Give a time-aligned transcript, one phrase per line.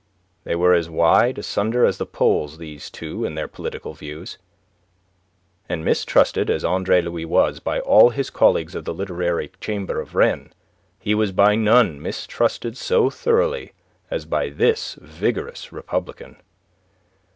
[0.45, 4.39] They were as wide asunder as the poles, these two, in their political views;
[5.69, 10.15] and mistrusted as Andre Louis was by all his colleagues of the Literary Chamber of
[10.15, 10.53] Rennes,
[10.97, 13.73] he was by none mistrusted so thoroughly
[14.09, 16.37] as by this vigorous republican.